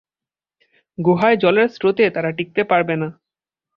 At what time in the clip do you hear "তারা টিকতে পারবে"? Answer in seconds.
2.15-2.95